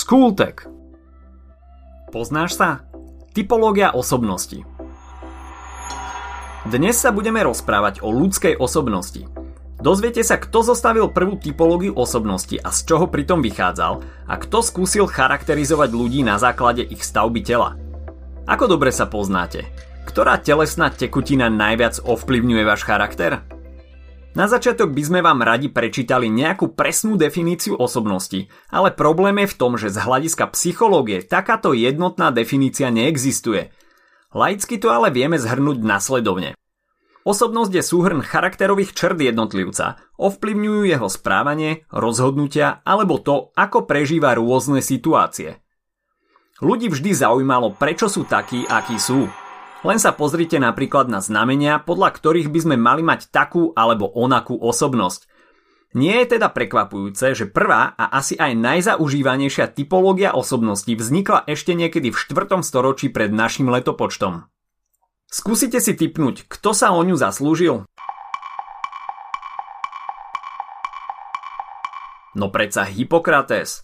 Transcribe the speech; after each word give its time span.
Skultek. 0.00 0.64
Poznáš 2.08 2.56
sa? 2.56 2.88
Typológia 3.36 3.92
osobnosti. 3.92 4.64
Dnes 6.64 6.96
sa 6.96 7.12
budeme 7.12 7.44
rozprávať 7.44 8.00
o 8.00 8.08
ľudskej 8.08 8.56
osobnosti. 8.56 9.28
Dozviete 9.76 10.24
sa, 10.24 10.40
kto 10.40 10.72
zostavil 10.72 11.12
prvú 11.12 11.36
typológiu 11.36 11.92
osobnosti 11.92 12.56
a 12.64 12.72
z 12.72 12.80
čoho 12.88 13.12
pritom 13.12 13.44
vychádzal 13.44 14.00
a 14.24 14.34
kto 14.40 14.64
skúsil 14.64 15.04
charakterizovať 15.04 15.92
ľudí 15.92 16.24
na 16.24 16.40
základe 16.40 16.80
ich 16.80 17.04
stavby 17.04 17.44
tela. 17.44 17.76
Ako 18.48 18.72
dobre 18.72 18.96
sa 18.96 19.04
poznáte? 19.04 19.68
Ktorá 20.08 20.40
telesná 20.40 20.88
tekutina 20.88 21.52
najviac 21.52 22.00
ovplyvňuje 22.08 22.62
váš 22.64 22.88
charakter? 22.88 23.44
Na 24.30 24.46
začiatok 24.46 24.94
by 24.94 25.02
sme 25.02 25.20
vám 25.26 25.42
radi 25.42 25.66
prečítali 25.66 26.30
nejakú 26.30 26.70
presnú 26.78 27.18
definíciu 27.18 27.74
osobnosti, 27.74 28.46
ale 28.70 28.94
problém 28.94 29.42
je 29.42 29.50
v 29.50 29.58
tom, 29.58 29.74
že 29.74 29.90
z 29.90 29.98
hľadiska 29.98 30.54
psychológie 30.54 31.26
takáto 31.26 31.74
jednotná 31.74 32.30
definícia 32.30 32.94
neexistuje. 32.94 33.74
Laicky 34.30 34.78
to 34.78 34.94
ale 34.94 35.10
vieme 35.10 35.34
zhrnúť 35.34 35.82
nasledovne. 35.82 36.54
Osobnosť 37.26 37.72
je 37.74 37.82
súhrn 37.82 38.22
charakterových 38.22 38.94
črt 38.94 39.18
jednotlivca, 39.18 39.98
ovplyvňujú 40.14 40.82
jeho 40.86 41.08
správanie, 41.10 41.84
rozhodnutia 41.90 42.86
alebo 42.86 43.18
to, 43.18 43.50
ako 43.58 43.84
prežíva 43.84 44.38
rôzne 44.38 44.78
situácie. 44.78 45.58
Ľudí 46.62 46.86
vždy 46.86 47.10
zaujímalo, 47.18 47.74
prečo 47.74 48.06
sú 48.06 48.22
takí, 48.24 48.62
akí 48.62 48.94
sú. 48.94 49.26
Len 49.80 49.96
sa 49.96 50.12
pozrite 50.12 50.60
napríklad 50.60 51.08
na 51.08 51.24
znamenia, 51.24 51.80
podľa 51.80 52.12
ktorých 52.12 52.52
by 52.52 52.60
sme 52.60 52.76
mali 52.76 53.00
mať 53.00 53.32
takú 53.32 53.72
alebo 53.72 54.12
onakú 54.12 54.60
osobnosť. 54.60 55.24
Nie 55.96 56.22
je 56.22 56.36
teda 56.36 56.52
prekvapujúce, 56.52 57.34
že 57.34 57.50
prvá 57.50 57.96
a 57.96 58.12
asi 58.12 58.36
aj 58.36 58.54
najzaužívanejšia 58.60 59.72
typológia 59.72 60.36
osobnosti 60.36 60.86
vznikla 60.86 61.48
ešte 61.48 61.74
niekedy 61.74 62.12
v 62.12 62.18
4. 62.20 62.60
storočí 62.62 63.08
pred 63.10 63.32
našim 63.32 63.72
letopočtom. 63.72 64.46
Skúsite 65.32 65.80
si 65.80 65.96
typnúť, 65.96 66.46
kto 66.46 66.70
sa 66.76 66.92
o 66.92 67.00
ňu 67.00 67.16
zaslúžil? 67.18 67.88
No 72.36 72.46
predsa 72.54 72.86
Hippokrates. 72.86 73.82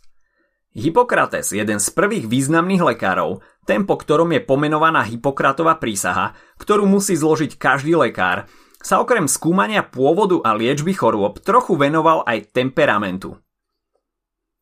Hippokrates, 0.77 1.57
jeden 1.57 1.81
z 1.81 1.89
prvých 1.89 2.29
významných 2.29 2.85
lekárov, 2.85 3.41
ten 3.65 3.89
po 3.89 3.97
ktorom 3.97 4.29
je 4.37 4.45
pomenovaná 4.45 5.09
Hippokratová 5.09 5.81
prísaha, 5.81 6.37
ktorú 6.61 6.85
musí 6.85 7.17
zložiť 7.17 7.57
každý 7.57 7.97
lekár, 7.97 8.45
sa 8.85 9.01
okrem 9.01 9.25
skúmania 9.25 9.81
pôvodu 9.81 10.37
a 10.45 10.53
liečby 10.53 10.93
chorôb 10.93 11.41
trochu 11.41 11.81
venoval 11.81 12.29
aj 12.29 12.53
temperamentu. 12.53 13.41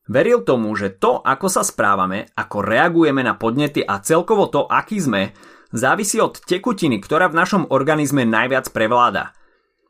Veril 0.07 0.47
tomu, 0.47 0.71
že 0.79 0.95
to, 0.95 1.19
ako 1.19 1.51
sa 1.51 1.67
správame, 1.67 2.31
ako 2.39 2.63
reagujeme 2.63 3.27
na 3.27 3.35
podnety 3.35 3.83
a 3.83 3.99
celkovo 3.99 4.47
to, 4.47 4.71
aký 4.71 5.03
sme, 5.03 5.35
závisí 5.75 6.23
od 6.23 6.39
tekutiny, 6.39 7.03
ktorá 7.03 7.27
v 7.27 7.43
našom 7.43 7.63
organizme 7.75 8.23
najviac 8.23 8.71
prevláda. 8.71 9.35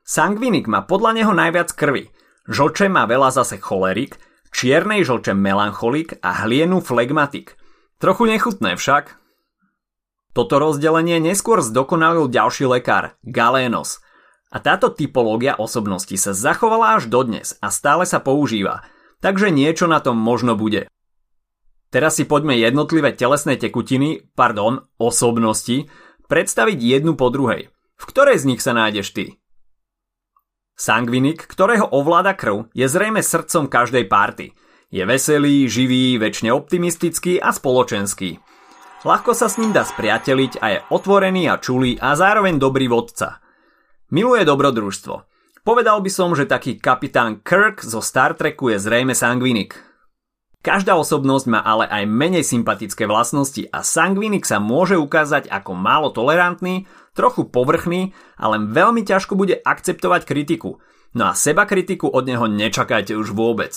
Sangvinik 0.09 0.73
má 0.73 0.89
podľa 0.89 1.21
neho 1.21 1.33
najviac 1.37 1.69
krvi, 1.77 2.09
žlče 2.49 2.89
má 2.89 3.05
veľa 3.05 3.29
zase 3.29 3.61
cholerik, 3.61 4.17
čiernej 4.55 5.03
žlče 5.03 5.35
melancholik 5.35 6.23
a 6.23 6.47
hlienu 6.47 6.79
flegmatik. 6.79 7.59
Trochu 7.99 8.31
nechutné 8.31 8.79
však. 8.79 9.19
Toto 10.31 10.63
rozdelenie 10.63 11.19
neskôr 11.19 11.59
zdokonalil 11.59 12.31
ďalší 12.31 12.71
lekár, 12.71 13.19
Galénos. 13.27 13.99
A 14.55 14.63
táto 14.63 14.95
typológia 14.95 15.59
osobnosti 15.59 16.15
sa 16.15 16.31
zachovala 16.31 17.03
až 17.03 17.11
dodnes 17.11 17.59
a 17.59 17.75
stále 17.75 18.07
sa 18.07 18.23
používa, 18.23 18.87
takže 19.19 19.51
niečo 19.51 19.91
na 19.91 19.99
tom 19.99 20.15
možno 20.15 20.55
bude. 20.55 20.87
Teraz 21.91 22.19
si 22.19 22.27
poďme 22.27 22.59
jednotlivé 22.59 23.15
telesné 23.15 23.59
tekutiny, 23.59 24.27
pardon, 24.35 24.87
osobnosti, 24.99 25.91
predstaviť 26.27 26.79
jednu 26.79 27.15
po 27.15 27.31
druhej. 27.31 27.71
V 27.95 28.05
ktorej 28.11 28.43
z 28.43 28.55
nich 28.55 28.63
sa 28.63 28.75
nájdeš 28.75 29.15
ty? 29.15 29.25
Sangvinik, 30.75 31.47
ktorého 31.47 31.87
ovláda 31.95 32.35
krv, 32.35 32.67
je 32.75 32.87
zrejme 32.91 33.23
srdcom 33.23 33.71
každej 33.71 34.11
párty. 34.11 34.51
Je 34.91 35.07
veselý, 35.07 35.71
živý, 35.71 36.19
väčšine 36.19 36.51
optimistický 36.51 37.39
a 37.39 37.55
spoločenský. 37.55 38.43
Ľahko 39.07 39.37
sa 39.39 39.47
s 39.47 39.63
ním 39.63 39.71
dá 39.71 39.87
spriateliť 39.87 40.59
a 40.59 40.67
je 40.75 40.79
otvorený 40.91 41.47
a 41.47 41.63
čulý 41.63 41.95
a 42.03 42.19
zároveň 42.19 42.59
dobrý 42.59 42.91
vodca. 42.91 43.39
Miluje 44.11 44.43
dobrodružstvo. 44.43 45.15
Povedal 45.63 46.03
by 46.03 46.11
som, 46.11 46.35
že 46.35 46.51
taký 46.51 46.77
kapitán 46.83 47.41
Kirk 47.41 47.81
zo 47.81 48.03
Star 48.03 48.35
Treku 48.35 48.75
je 48.75 48.83
zrejme 48.83 49.15
sangvinik. 49.15 49.94
Každá 50.65 50.97
osobnosť 50.97 51.45
má 51.53 51.61
ale 51.61 51.85
aj 51.85 52.09
menej 52.09 52.41
sympatické 52.41 53.05
vlastnosti 53.05 53.69
a 53.69 53.85
sangvinik 53.85 54.49
sa 54.49 54.65
môže 54.65 54.97
ukázať 54.97 55.53
ako 55.53 55.77
málo 55.77 56.09
tolerantný, 56.09 56.89
trochu 57.13 57.45
povrchný 57.45 58.17
a 58.41 58.49
len 58.49 58.73
veľmi 58.73 59.05
ťažko 59.05 59.37
bude 59.37 59.61
akceptovať 59.61 60.25
kritiku. 60.25 60.81
No 61.13 61.29
a 61.29 61.37
seba 61.37 61.69
kritiku 61.69 62.09
od 62.09 62.25
neho 62.25 62.49
nečakajte 62.49 63.13
už 63.13 63.37
vôbec. 63.37 63.77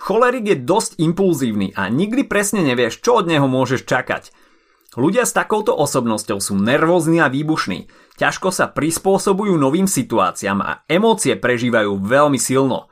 Cholerik 0.00 0.48
je 0.48 0.56
dosť 0.56 0.96
impulzívny 0.96 1.76
a 1.76 1.92
nikdy 1.92 2.24
presne 2.24 2.64
nevieš, 2.64 3.04
čo 3.04 3.20
od 3.20 3.28
neho 3.28 3.44
môžeš 3.44 3.84
čakať. 3.84 4.32
Ľudia 4.96 5.28
s 5.28 5.36
takouto 5.36 5.76
osobnosťou 5.76 6.40
sú 6.40 6.56
nervózni 6.56 7.20
a 7.20 7.28
výbušní, 7.28 7.92
ťažko 8.16 8.48
sa 8.48 8.72
prispôsobujú 8.72 9.52
novým 9.60 9.84
situáciám 9.84 10.58
a 10.64 10.72
emócie 10.88 11.36
prežívajú 11.36 12.00
veľmi 12.08 12.40
silno– 12.40 12.88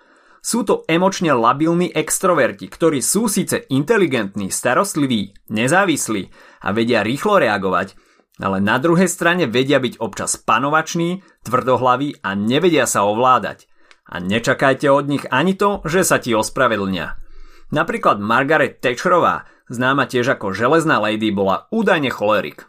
sú 0.49 0.65
to 0.65 0.89
emočne 0.89 1.37
labilní 1.37 1.93
extroverti, 1.93 2.73
ktorí 2.73 3.05
sú 3.05 3.29
síce 3.29 3.69
inteligentní, 3.69 4.49
starostliví, 4.49 5.37
nezávislí 5.53 6.33
a 6.65 6.73
vedia 6.73 7.05
rýchlo 7.05 7.37
reagovať, 7.37 7.93
ale 8.41 8.57
na 8.65 8.81
druhej 8.81 9.13
strane 9.13 9.45
vedia 9.45 9.77
byť 9.77 10.01
občas 10.01 10.41
panovační, 10.41 11.21
tvrdohlaví 11.45 12.25
a 12.25 12.33
nevedia 12.33 12.89
sa 12.89 13.05
ovládať. 13.05 13.69
A 14.09 14.25
nečakajte 14.25 14.89
od 14.89 15.05
nich 15.05 15.29
ani 15.29 15.53
to, 15.53 15.85
že 15.85 16.01
sa 16.01 16.17
ti 16.17 16.33
ospravedlnia. 16.33 17.21
Napríklad 17.69 18.17
Margaret 18.17 18.81
Thatcherová, 18.81 19.45
známa 19.69 20.09
tiež 20.09 20.41
ako 20.41 20.57
železná 20.57 20.97
lady, 20.97 21.29
bola 21.29 21.69
údajne 21.69 22.09
cholerik. 22.09 22.65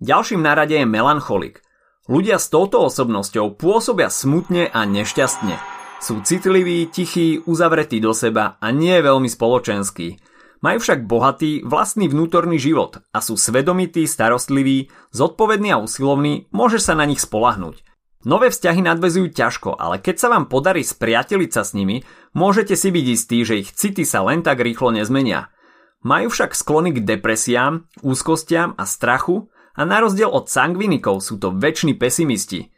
Ďalším 0.00 0.40
na 0.40 0.56
rade 0.56 0.72
je 0.72 0.88
melancholik. 0.88 1.60
Ľudia 2.08 2.40
s 2.40 2.48
touto 2.48 2.80
osobnosťou 2.88 3.60
pôsobia 3.60 4.08
smutne 4.08 4.72
a 4.72 4.88
nešťastne. 4.88 5.73
Sú 6.02 6.20
citliví, 6.20 6.90
tichí, 6.92 7.40
uzavretí 7.46 7.96
do 8.02 8.12
seba 8.12 8.58
a 8.60 8.68
nie 8.74 8.98
veľmi 9.00 9.30
spoločenskí. 9.30 10.20
Majú 10.64 10.78
však 10.80 11.04
bohatý 11.04 11.60
vlastný 11.64 12.08
vnútorný 12.08 12.56
život 12.56 13.04
a 13.12 13.20
sú 13.20 13.36
svedomití, 13.36 14.08
starostliví, 14.08 14.88
zodpovední 15.12 15.76
a 15.76 15.80
usilovní, 15.80 16.48
môžeš 16.52 16.88
sa 16.88 16.94
na 16.96 17.04
nich 17.04 17.20
spolahnuť. 17.20 17.84
Nové 18.24 18.48
vzťahy 18.48 18.80
nadvezujú 18.80 19.36
ťažko, 19.36 19.76
ale 19.76 20.00
keď 20.00 20.16
sa 20.16 20.32
vám 20.32 20.48
podarí 20.48 20.80
spriateliť 20.80 21.50
sa 21.52 21.60
s 21.68 21.76
nimi, 21.76 22.00
môžete 22.32 22.72
si 22.80 22.88
byť 22.88 23.06
istí, 23.12 23.38
že 23.44 23.60
ich 23.60 23.76
city 23.76 24.08
sa 24.08 24.24
len 24.24 24.40
tak 24.40 24.64
rýchlo 24.64 24.88
nezmenia. 24.96 25.52
Majú 26.00 26.32
však 26.32 26.56
sklony 26.56 26.96
k 26.96 27.04
depresiám, 27.04 27.84
úzkostiam 28.00 28.72
a 28.80 28.88
strachu 28.88 29.52
a 29.76 29.84
na 29.84 30.00
rozdiel 30.00 30.32
od 30.32 30.48
sangvinikov 30.48 31.20
sú 31.20 31.36
to 31.36 31.52
väčší 31.52 31.96
pesimisti– 31.96 32.68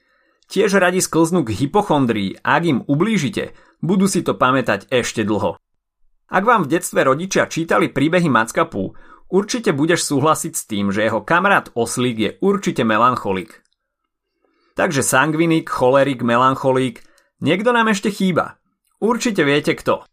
Tiež 0.46 0.78
radi 0.78 1.02
sklznú 1.02 1.42
k 1.42 1.54
hypochondrii 1.58 2.38
a 2.46 2.58
ak 2.58 2.62
im 2.66 2.78
ublížite, 2.86 3.56
budú 3.82 4.06
si 4.06 4.22
to 4.22 4.38
pamätať 4.38 4.86
ešte 4.94 5.26
dlho. 5.26 5.58
Ak 6.26 6.42
vám 6.42 6.66
v 6.66 6.78
detstve 6.78 7.06
rodičia 7.06 7.50
čítali 7.50 7.90
príbehy 7.90 8.30
Mackapu, 8.30 8.94
určite 9.30 9.74
budeš 9.74 10.06
súhlasiť 10.06 10.52
s 10.54 10.62
tým, 10.66 10.94
že 10.94 11.06
jeho 11.06 11.22
kamarát 11.22 11.70
Oslík 11.74 12.16
je 12.18 12.30
určite 12.42 12.86
melancholik. 12.86 13.62
Takže 14.76 15.00
sangvinik, 15.00 15.72
cholerik, 15.72 16.20
melancholík, 16.20 17.00
niekto 17.40 17.72
nám 17.72 17.88
ešte 17.88 18.12
chýba. 18.12 18.60
Určite 19.00 19.40
viete 19.40 19.72
kto. 19.72 20.04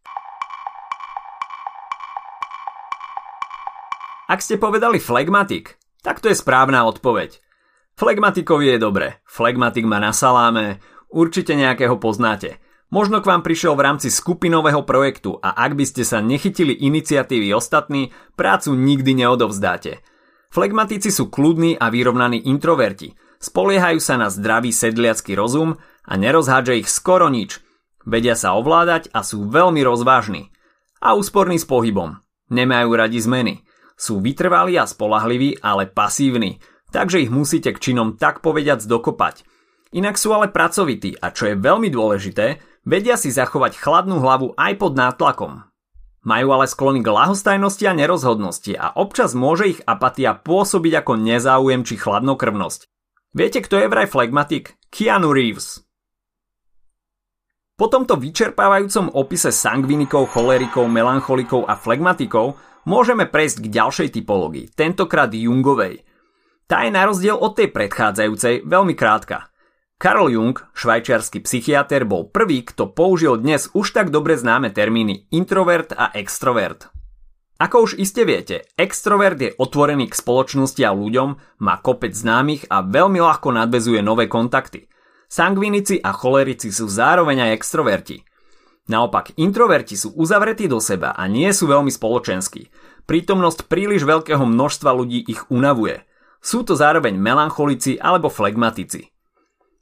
Ak 4.32 4.40
ste 4.40 4.56
povedali 4.56 5.04
flegmatik, 5.04 5.76
tak 6.00 6.24
to 6.24 6.32
je 6.32 6.40
správna 6.40 6.88
odpoveď. 6.88 7.43
Flegmatikovi 7.94 8.74
je 8.74 8.78
dobre. 8.82 9.22
Flegmatik 9.30 9.86
má 9.86 10.02
na 10.02 10.10
saláme, 10.10 10.82
určite 11.14 11.54
nejakého 11.54 12.02
poznáte. 12.02 12.58
Možno 12.90 13.22
k 13.22 13.30
vám 13.30 13.46
prišiel 13.46 13.78
v 13.78 13.86
rámci 13.86 14.10
skupinového 14.10 14.82
projektu 14.86 15.38
a 15.42 15.54
ak 15.54 15.78
by 15.78 15.86
ste 15.86 16.02
sa 16.02 16.22
nechytili 16.22 16.74
iniciatívy 16.74 17.54
ostatní, 17.54 18.10
prácu 18.34 18.74
nikdy 18.74 19.18
neodovzdáte. 19.26 20.02
Flegmatici 20.54 21.10
sú 21.10 21.30
kľudní 21.34 21.78
a 21.78 21.90
vyrovnaní 21.90 22.46
introverti. 22.50 23.14
Spoliehajú 23.42 23.98
sa 23.98 24.18
na 24.18 24.30
zdravý 24.30 24.74
sedliacký 24.74 25.34
rozum 25.34 25.78
a 26.06 26.14
nerozhádže 26.18 26.86
ich 26.86 26.90
skoro 26.90 27.30
nič. 27.30 27.62
Vedia 28.06 28.38
sa 28.38 28.58
ovládať 28.58 29.10
a 29.14 29.26
sú 29.26 29.50
veľmi 29.50 29.82
rozvážni. 29.86 30.54
A 31.02 31.14
úsporní 31.14 31.58
s 31.58 31.66
pohybom. 31.66 32.22
Nemajú 32.54 32.90
radi 32.94 33.22
zmeny. 33.22 33.66
Sú 33.98 34.22
vytrvalí 34.22 34.78
a 34.82 34.90
spolahliví, 34.90 35.62
ale 35.62 35.86
pasívni– 35.86 36.58
takže 36.94 37.26
ich 37.26 37.34
musíte 37.34 37.74
k 37.74 37.82
činom 37.82 38.22
tak 38.22 38.46
povediac 38.46 38.86
dokopať. 38.86 39.44
Inak 39.98 40.22
sú 40.22 40.32
ale 40.38 40.54
pracovití 40.54 41.18
a 41.18 41.34
čo 41.34 41.50
je 41.50 41.56
veľmi 41.58 41.90
dôležité, 41.90 42.62
vedia 42.86 43.18
si 43.18 43.34
zachovať 43.34 43.78
chladnú 43.78 44.22
hlavu 44.22 44.54
aj 44.54 44.74
pod 44.78 44.94
nátlakom. 44.94 45.66
Majú 46.24 46.48
ale 46.56 46.72
sklony 46.72 47.04
k 47.04 47.12
lahostajnosti 47.12 47.84
a 47.84 47.94
nerozhodnosti 47.98 48.74
a 48.80 48.96
občas 48.96 49.36
môže 49.36 49.76
ich 49.76 49.80
apatia 49.84 50.38
pôsobiť 50.38 51.04
ako 51.04 51.20
nezáujem 51.20 51.84
či 51.84 52.00
chladnokrvnosť. 52.00 52.88
Viete, 53.36 53.60
kto 53.60 53.82
je 53.82 53.92
vraj 53.92 54.08
flegmatik? 54.08 54.78
Keanu 54.88 55.34
Reeves. 55.34 55.84
Po 57.74 57.90
tomto 57.90 58.22
vyčerpávajúcom 58.22 59.18
opise 59.18 59.50
sangvinikov, 59.50 60.30
cholerikov, 60.30 60.86
melancholikov 60.88 61.66
a 61.66 61.74
flegmatikov 61.74 62.56
môžeme 62.86 63.26
prejsť 63.26 63.66
k 63.66 63.72
ďalšej 63.74 64.10
typológii, 64.14 64.72
tentokrát 64.78 65.34
Jungovej. 65.34 66.06
Tá 66.68 66.88
je 66.88 66.92
na 66.96 67.04
rozdiel 67.04 67.36
od 67.36 67.60
tej 67.60 67.72
predchádzajúcej 67.76 68.64
veľmi 68.64 68.96
krátka. 68.96 69.52
Karl 70.00 70.28
Jung, 70.32 70.56
švajčiarsky 70.76 71.40
psychiatr, 71.44 72.04
bol 72.04 72.28
prvý, 72.28 72.68
kto 72.68 72.92
použil 72.92 73.40
dnes 73.40 73.72
už 73.72 73.96
tak 73.96 74.12
dobre 74.12 74.36
známe 74.36 74.72
termíny 74.72 75.32
introvert 75.32 75.96
a 75.96 76.12
extrovert. 76.16 76.92
Ako 77.62 77.88
už 77.88 77.96
iste 77.96 78.28
viete, 78.28 78.68
extrovert 78.76 79.40
je 79.40 79.56
otvorený 79.56 80.12
k 80.12 80.20
spoločnosti 80.20 80.84
a 80.84 80.92
ľuďom, 80.92 81.30
má 81.64 81.80
kopec 81.80 82.12
známych 82.12 82.68
a 82.68 82.84
veľmi 82.84 83.24
ľahko 83.24 83.56
nadvezuje 83.56 84.04
nové 84.04 84.28
kontakty. 84.28 84.92
Sangvinici 85.32 86.04
a 86.04 86.12
cholerici 86.12 86.76
sú 86.76 86.92
zároveň 86.92 87.48
aj 87.48 87.64
extroverti. 87.64 88.28
Naopak, 88.92 89.40
introverti 89.40 89.96
sú 89.96 90.12
uzavretí 90.20 90.68
do 90.68 90.84
seba 90.84 91.16
a 91.16 91.24
nie 91.32 91.48
sú 91.56 91.72
veľmi 91.72 91.88
spoločenskí. 91.88 92.68
Prítomnosť 93.08 93.72
príliš 93.72 94.04
veľkého 94.04 94.44
množstva 94.44 94.92
ľudí 94.92 95.24
ich 95.24 95.48
unavuje. 95.48 96.04
Sú 96.44 96.68
to 96.68 96.76
zároveň 96.76 97.16
melancholici 97.16 97.96
alebo 97.96 98.28
flegmatici. 98.28 99.08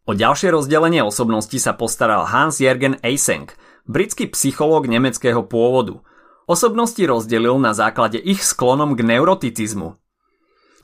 O 0.06 0.14
ďalšie 0.14 0.54
rozdelenie 0.54 1.02
osobnosti 1.02 1.58
sa 1.58 1.74
postaral 1.74 2.30
Hans-Jürgen 2.30 3.02
Eysenck, 3.02 3.58
britský 3.90 4.30
psychológ 4.30 4.86
nemeckého 4.86 5.42
pôvodu. 5.42 6.06
Osobnosti 6.46 7.02
rozdelil 7.02 7.58
na 7.58 7.74
základe 7.74 8.22
ich 8.22 8.46
sklonom 8.46 8.94
k 8.94 9.02
neuroticizmu. 9.02 9.98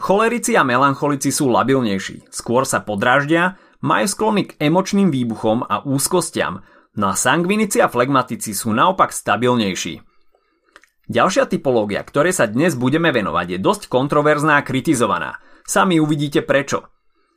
Cholerici 0.02 0.58
a 0.58 0.66
melancholici 0.66 1.30
sú 1.30 1.50
labilnejší, 1.54 2.34
skôr 2.34 2.66
sa 2.66 2.82
podráždia, 2.82 3.58
majú 3.82 4.06
sklony 4.10 4.42
k 4.50 4.58
emočným 4.58 5.14
výbuchom 5.14 5.66
a 5.66 5.86
úzkostiam, 5.86 6.66
No 6.98 7.14
a 7.14 7.16
sangvinici 7.16 7.78
a 7.78 7.94
flegmatici 7.94 8.58
sú 8.58 8.74
naopak 8.74 9.14
stabilnejší. 9.14 10.02
Ďalšia 11.08 11.46
typológia, 11.46 12.02
ktorej 12.02 12.34
sa 12.34 12.50
dnes 12.50 12.74
budeme 12.74 13.14
venovať, 13.14 13.56
je 13.56 13.60
dosť 13.62 13.82
kontroverzná 13.86 14.58
a 14.60 14.66
kritizovaná. 14.66 15.38
Sami 15.68 16.00
uvidíte 16.00 16.48
prečo. 16.48 16.88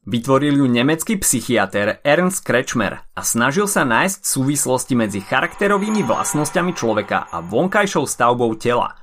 Vytvoril 0.06 0.62
ju 0.62 0.66
nemecký 0.70 1.18
psychiatr 1.18 1.98
Ernst 2.06 2.46
Kretschmer 2.46 3.02
a 3.10 3.20
snažil 3.26 3.66
sa 3.66 3.82
nájsť 3.82 4.22
súvislosti 4.22 4.94
medzi 4.94 5.18
charakterovými 5.18 6.06
vlastnosťami 6.06 6.72
človeka 6.72 7.26
a 7.26 7.42
vonkajšou 7.42 8.06
stavbou 8.06 8.54
tela. 8.54 8.94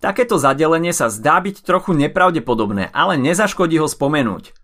Takéto 0.00 0.40
zadelenie 0.40 0.96
sa 0.96 1.12
zdá 1.12 1.36
byť 1.36 1.68
trochu 1.68 1.92
nepravdepodobné, 2.00 2.96
ale 2.96 3.20
nezaškodí 3.20 3.76
ho 3.76 3.86
spomenúť. 3.86 4.56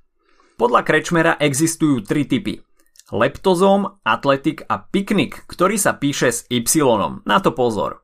Podľa 0.57 0.81
Kretschmera 0.89 1.37
existujú 1.37 2.01
tri 2.01 2.25
typy– 2.25 2.59
leptozóm, 3.13 4.01
atletik 4.09 4.65
a 4.73 4.81
piknik, 4.81 5.45
ktorý 5.45 5.77
sa 5.77 5.93
píše 5.93 6.33
s 6.33 6.49
Y. 6.49 6.81
Na 7.29 7.39
to 7.45 7.53
pozor. 7.53 8.01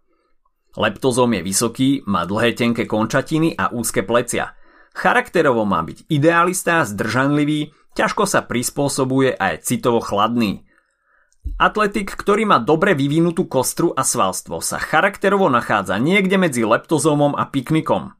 Leptozóm 0.76 1.40
je 1.40 1.42
vysoký, 1.42 1.88
má 2.04 2.28
dlhé 2.28 2.52
tenké 2.52 2.84
končatiny 2.84 3.56
a 3.56 3.72
úzke 3.72 4.04
plecia. 4.04 4.57
Charakterovo 4.94 5.62
má 5.68 5.84
byť 5.84 6.08
idealista, 6.10 6.84
zdržanlivý, 6.84 7.72
ťažko 7.94 8.24
sa 8.26 8.46
prispôsobuje 8.46 9.34
a 9.34 9.54
je 9.54 9.62
citovo 9.62 9.98
chladný. 9.98 10.68
Atletik, 11.56 12.12
ktorý 12.12 12.44
má 12.44 12.60
dobre 12.60 12.92
vyvinutú 12.92 13.48
kostru 13.48 13.96
a 13.96 14.04
svalstvo, 14.04 14.60
sa 14.60 14.76
charakterovo 14.76 15.48
nachádza 15.48 15.96
niekde 15.96 16.36
medzi 16.36 16.62
leptozómom 16.66 17.32
a 17.38 17.48
piknikom. 17.48 18.12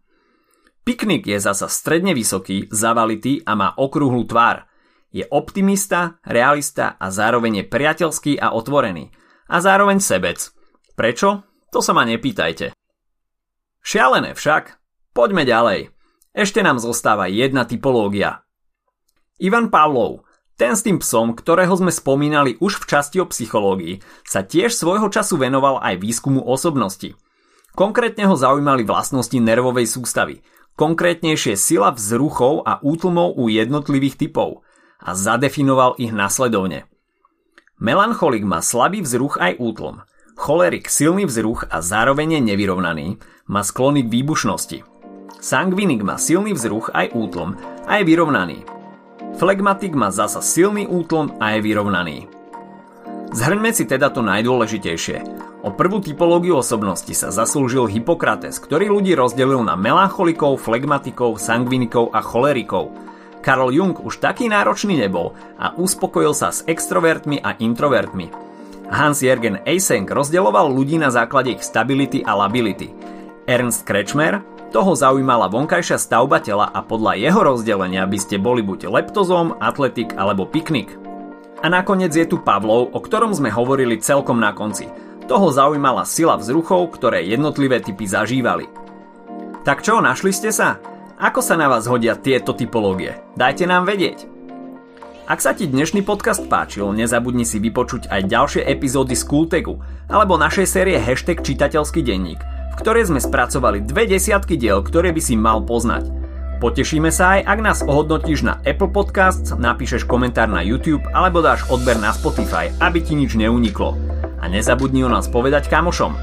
Piknik 0.88 1.28
je 1.28 1.36
zasa 1.36 1.68
stredne 1.68 2.16
vysoký, 2.16 2.72
zavalitý 2.72 3.44
a 3.44 3.52
má 3.52 3.76
okrúhlu 3.76 4.24
tvár. 4.24 4.64
Je 5.12 5.28
optimista, 5.28 6.16
realista 6.24 6.96
a 6.96 7.12
zároveň 7.12 7.60
je 7.60 7.64
priateľský 7.68 8.32
a 8.40 8.56
otvorený. 8.56 9.12
A 9.52 9.60
zároveň 9.60 10.00
sebec. 10.00 10.48
Prečo? 10.96 11.44
To 11.72 11.84
sa 11.84 11.92
ma 11.92 12.08
nepýtajte. 12.08 12.72
Šialené 13.84 14.32
však. 14.32 14.80
Poďme 15.12 15.44
ďalej. 15.44 15.92
Ešte 16.38 16.62
nám 16.62 16.78
zostáva 16.78 17.26
jedna 17.26 17.66
typológia. 17.66 18.46
Ivan 19.42 19.74
Pavlov, 19.74 20.22
ten 20.54 20.78
s 20.78 20.86
tým 20.86 21.02
psom, 21.02 21.34
ktorého 21.34 21.74
sme 21.74 21.90
spomínali 21.90 22.54
už 22.62 22.78
v 22.78 22.84
časti 22.94 23.18
o 23.18 23.26
psychológii, 23.26 23.98
sa 24.22 24.46
tiež 24.46 24.70
svojho 24.70 25.10
času 25.10 25.34
venoval 25.34 25.82
aj 25.82 25.98
výskumu 25.98 26.46
osobnosti. 26.46 27.18
Konkrétne 27.74 28.30
ho 28.30 28.38
zaujímali 28.38 28.86
vlastnosti 28.86 29.34
nervovej 29.34 29.90
sústavy, 29.90 30.46
konkrétnejšie 30.78 31.58
sila 31.58 31.90
vzruchov 31.90 32.62
a 32.62 32.78
útlmov 32.86 33.34
u 33.34 33.50
jednotlivých 33.50 34.22
typov– 34.22 34.62
a 34.98 35.14
zadefinoval 35.14 35.94
ich 35.98 36.10
nasledovne. 36.10 36.90
Melancholik 37.78 38.42
má 38.42 38.58
slabý 38.58 39.06
vzruch 39.06 39.38
aj 39.38 39.62
útlm. 39.62 40.02
Cholerik 40.34 40.90
silný 40.90 41.26
vzruch 41.26 41.66
a 41.70 41.82
zároveň 41.82 42.42
nevyrovnaný, 42.42 43.18
má 43.46 43.62
sklony 43.62 44.06
k 44.06 44.12
výbušnosti. 44.12 44.97
Sangvinik 45.38 46.02
má 46.02 46.18
silný 46.18 46.54
vzruch 46.54 46.90
aj 46.94 47.14
útlm 47.14 47.54
a 47.86 47.98
je 47.98 48.04
vyrovnaný. 48.06 48.58
Flegmatik 49.38 49.94
má 49.94 50.10
zasa 50.10 50.42
silný 50.42 50.84
útlm 50.90 51.38
a 51.38 51.54
je 51.54 51.60
vyrovnaný. 51.62 52.16
Zhrňme 53.32 53.70
si 53.70 53.86
teda 53.86 54.10
to 54.10 54.24
najdôležitejšie. 54.24 55.22
O 55.62 55.74
prvú 55.74 56.02
typológiu 56.02 56.58
osobnosti 56.58 57.10
sa 57.12 57.28
zaslúžil 57.30 57.90
Hippokrates, 57.90 58.58
ktorý 58.62 58.88
ľudí 58.88 59.14
rozdelil 59.14 59.62
na 59.62 59.74
melancholikov, 59.78 60.58
flegmatikov, 60.58 61.38
sangvinikov 61.38 62.10
a 62.14 62.20
cholerikov– 62.20 62.90
Karl 63.48 63.70
Jung 63.70 63.96
už 63.96 64.18
taký 64.18 64.50
náročný 64.50 64.98
nebol 64.98 65.34
a 65.56 65.74
uspokojil 65.78 66.34
sa 66.34 66.50
s 66.50 66.66
extrovertmi 66.66 67.40
a 67.40 67.54
introvertmi. 67.56 68.28
Hans-Jürgen 68.88 69.62
Eysenck 69.68 70.08
rozdeloval 70.08 70.72
ľudí 70.72 70.96
na 70.96 71.12
základe 71.12 71.56
ich 71.56 71.62
stability 71.62 72.24
a 72.24 72.36
lability. 72.36 72.92
Ernst 73.48 73.84
Kretschmer, 73.84 74.40
toho 74.68 74.92
zaujímala 74.92 75.48
vonkajšia 75.48 75.96
stavba 75.96 76.44
tela 76.44 76.68
a 76.68 76.84
podľa 76.84 77.16
jeho 77.16 77.40
rozdelenia 77.40 78.04
by 78.04 78.18
ste 78.20 78.36
boli 78.36 78.60
buď 78.60 78.92
leptozóm, 78.92 79.56
atletik 79.56 80.12
alebo 80.12 80.44
piknik. 80.44 80.92
A 81.64 81.66
nakoniec 81.72 82.14
je 82.14 82.28
tu 82.28 82.38
Pavlov, 82.38 82.92
o 82.94 83.00
ktorom 83.00 83.34
sme 83.34 83.50
hovorili 83.50 83.98
celkom 83.98 84.38
na 84.38 84.52
konci. 84.52 84.86
Toho 85.26 85.50
zaujímala 85.50 86.04
sila 86.04 86.38
vzruchov, 86.38 86.94
ktoré 86.94 87.24
jednotlivé 87.24 87.80
typy 87.82 88.06
zažívali. 88.06 88.68
Tak 89.66 89.82
čo, 89.84 89.98
našli 89.98 90.32
ste 90.32 90.54
sa? 90.54 90.78
Ako 91.18 91.42
sa 91.42 91.58
na 91.58 91.66
vás 91.66 91.90
hodia 91.90 92.14
tieto 92.14 92.54
typológie? 92.54 93.18
Dajte 93.34 93.66
nám 93.66 93.90
vedieť. 93.90 94.38
Ak 95.28 95.44
sa 95.44 95.52
ti 95.52 95.68
dnešný 95.68 96.08
podcast 96.08 96.48
páčil, 96.48 96.88
nezabudni 96.96 97.44
si 97.44 97.60
vypočuť 97.60 98.08
aj 98.08 98.32
ďalšie 98.32 98.62
epizódy 98.64 99.12
z 99.12 99.28
Kultegu 99.28 99.76
alebo 100.08 100.40
našej 100.40 100.64
série 100.64 100.96
Hashtag 100.96 101.44
čitateľský 101.44 102.00
denník, 102.00 102.40
v 102.78 102.86
ktorej 102.86 103.10
sme 103.10 103.18
spracovali 103.18 103.82
dve 103.82 104.06
desiatky 104.06 104.54
diel, 104.54 104.86
ktoré 104.86 105.10
by 105.10 105.18
si 105.18 105.34
mal 105.34 105.66
poznať. 105.66 106.06
Potešíme 106.62 107.10
sa 107.10 107.34
aj, 107.34 107.40
ak 107.42 107.58
nás 107.58 107.78
ohodnotíš 107.82 108.46
na 108.46 108.62
Apple 108.62 108.94
Podcasts, 108.94 109.50
napíšeš 109.50 110.06
komentár 110.06 110.46
na 110.46 110.62
YouTube 110.62 111.02
alebo 111.10 111.42
dáš 111.42 111.66
odber 111.74 111.98
na 111.98 112.14
Spotify, 112.14 112.70
aby 112.78 113.02
ti 113.02 113.18
nič 113.18 113.34
neuniklo. 113.34 113.98
A 114.38 114.46
nezabudni 114.46 115.02
o 115.02 115.10
nás 115.10 115.26
povedať 115.26 115.66
kamošom. 115.66 116.14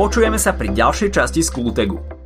Počujeme 0.00 0.40
sa 0.40 0.56
pri 0.56 0.72
ďalšej 0.72 1.12
časti 1.12 1.44
z 1.44 1.52
Kultegu. 1.52 2.17